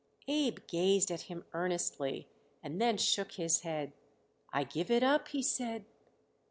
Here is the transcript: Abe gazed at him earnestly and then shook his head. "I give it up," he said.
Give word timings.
Abe 0.27 0.65
gazed 0.67 1.11
at 1.11 1.21
him 1.29 1.45
earnestly 1.53 2.27
and 2.63 2.81
then 2.81 2.97
shook 2.97 3.33
his 3.33 3.59
head. 3.61 3.93
"I 4.51 4.63
give 4.63 4.89
it 4.89 5.03
up," 5.03 5.27
he 5.27 5.43
said. 5.43 5.85